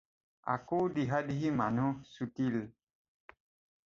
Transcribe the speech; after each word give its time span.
আকৌ 0.53 0.79
দিহাদিহি 0.95 1.49
মানুহ 1.59 1.91
ছুটিল। 2.13 2.55